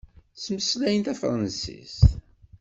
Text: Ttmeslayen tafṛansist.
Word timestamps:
Ttmeslayen 0.35 1.01
tafṛansist. 1.05 2.03